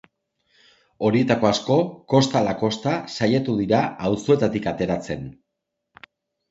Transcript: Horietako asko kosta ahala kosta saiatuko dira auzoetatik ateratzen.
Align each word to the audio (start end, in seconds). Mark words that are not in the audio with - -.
Horietako 1.09 1.49
asko 1.49 1.77
kosta 2.15 2.39
ahala 2.41 2.57
kosta 2.63 2.95
saiatuko 3.19 3.59
dira 3.63 3.83
auzoetatik 4.09 4.69
ateratzen. 4.77 5.31